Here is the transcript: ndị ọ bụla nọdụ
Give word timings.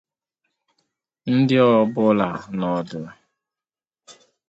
ndị 1.35 1.57
ọ 1.69 1.71
bụla 1.93 2.29
nọdụ 2.57 2.99